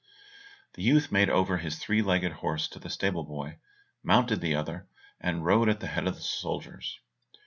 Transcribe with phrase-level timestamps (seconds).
[0.73, 3.59] The youth made over his three legged horse to the stable boy,
[4.01, 4.87] mounted the other,
[5.19, 6.97] and rode at the head of the soldiers.